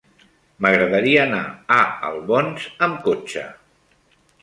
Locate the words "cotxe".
3.09-3.49